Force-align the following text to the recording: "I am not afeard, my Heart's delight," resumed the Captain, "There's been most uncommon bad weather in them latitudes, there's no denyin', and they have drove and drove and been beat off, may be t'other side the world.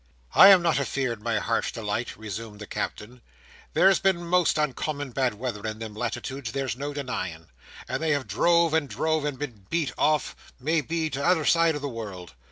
"I 0.33 0.47
am 0.47 0.63
not 0.63 0.79
afeard, 0.79 1.21
my 1.21 1.37
Heart's 1.37 1.71
delight," 1.71 2.17
resumed 2.17 2.57
the 2.59 2.65
Captain, 2.65 3.21
"There's 3.73 3.99
been 3.99 4.25
most 4.27 4.57
uncommon 4.57 5.11
bad 5.11 5.35
weather 5.35 5.63
in 5.67 5.77
them 5.77 5.93
latitudes, 5.93 6.53
there's 6.53 6.75
no 6.75 6.91
denyin', 6.91 7.49
and 7.87 8.01
they 8.01 8.09
have 8.09 8.25
drove 8.25 8.73
and 8.73 8.89
drove 8.89 9.25
and 9.25 9.37
been 9.37 9.67
beat 9.69 9.93
off, 9.99 10.35
may 10.59 10.81
be 10.81 11.11
t'other 11.11 11.45
side 11.45 11.75
the 11.75 11.87
world. 11.87 12.33